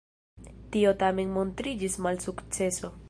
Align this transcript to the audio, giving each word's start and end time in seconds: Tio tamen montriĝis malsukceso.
Tio 0.75 0.93
tamen 1.03 1.35
montriĝis 1.35 1.99
malsukceso. 2.07 2.93